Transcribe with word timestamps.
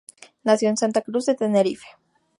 Nació 0.43 0.69
en 0.69 0.77
Santa 0.77 1.01
Cruz 1.03 1.27
de 1.27 1.35
Tenerife. 1.35 1.85